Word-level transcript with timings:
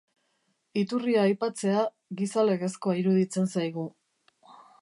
Iturria 0.81 1.25
aipatzea, 1.25 1.83
gizalegezkoa 2.23 2.99
iruditzen 3.03 3.55
zaigu. 3.57 3.89